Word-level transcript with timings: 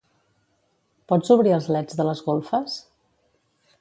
Pots 1.13 1.33
obrir 1.35 1.53
els 1.57 1.67
leds 1.75 1.99
de 1.99 2.07
les 2.09 2.23
golfes? 2.31 2.79